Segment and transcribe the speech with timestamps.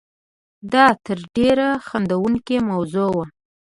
[0.73, 3.25] دا تر ډېره خندوونکې موضوع وه.